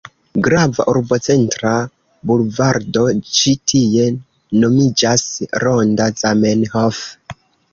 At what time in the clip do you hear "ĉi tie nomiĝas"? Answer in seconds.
3.41-5.29